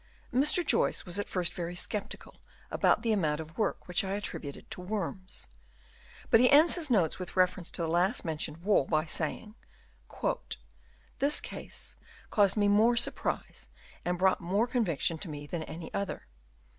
Mr. 0.33 0.65
Joyce 0.65 1.05
was 1.05 1.19
at 1.19 1.29
first 1.29 1.53
very 1.53 1.75
sceptical 1.75 2.41
about 2.71 3.03
the 3.03 3.11
amount 3.11 3.39
of 3.39 3.55
work 3.55 3.87
which 3.87 4.03
I 4.03 4.13
attributed 4.13 4.71
to 4.71 4.81
worms; 4.81 5.47
but 6.31 6.39
he 6.39 6.49
ends 6.49 6.73
his 6.73 6.89
notes 6.89 7.19
with 7.19 7.35
reference 7.35 7.69
to 7.69 7.83
the 7.83 7.87
last 7.87 8.25
mentioned 8.25 8.63
wall 8.63 8.85
by 8.85 9.05
saying," 9.05 9.53
This" 11.19 11.39
case 11.51 11.97
caused 12.31 12.57
me 12.57 12.67
more 12.67 12.97
surprise 12.97 13.67
and 14.03 14.17
brought" 14.17 14.41
more 14.51 14.65
conviction 14.65 15.19
to 15.19 15.29
me 15.29 15.45
than 15.45 15.61
any 15.61 15.93
other. 15.93 16.25